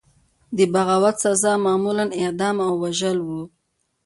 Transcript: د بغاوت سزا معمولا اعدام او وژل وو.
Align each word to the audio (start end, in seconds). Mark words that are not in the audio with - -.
د 0.57 0.59
بغاوت 0.73 1.15
سزا 1.23 1.53
معمولا 1.65 2.05
اعدام 2.21 2.57
او 2.67 2.73
وژل 2.83 3.17
وو. 3.27 3.41